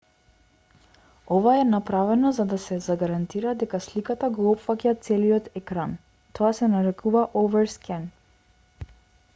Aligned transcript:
ова 1.35 1.57
е 1.57 1.63
направено 1.73 2.31
за 2.37 2.45
да 2.53 2.57
се 2.63 2.79
загарантира 2.85 3.53
дека 3.65 3.81
сликата 3.87 4.31
го 4.39 4.47
опфаќа 4.55 4.95
целиот 5.09 5.51
екран 5.63 5.95
тоа 6.39 6.51
се 6.61 6.73
нарекува 6.77 7.25
overscan 7.45 8.09